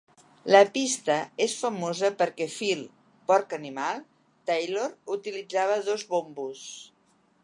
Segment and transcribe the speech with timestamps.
[0.53, 2.81] La pista és famosa perquè Phil
[3.33, 4.01] "Porc animal"
[4.51, 6.65] Taylor utilitzava dos bombos.